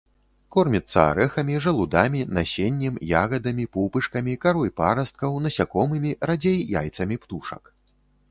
Корміцца 0.53 1.01
арэхамі, 1.09 1.57
жалудамі, 1.65 2.21
насеннем, 2.37 2.95
ягадамі, 3.19 3.67
пупышкамі, 3.77 4.33
карой 4.45 4.73
парасткаў, 4.81 5.37
насякомымі, 5.45 6.17
радзей 6.31 6.57
яйцамі 6.81 7.15
птушак. 7.27 7.63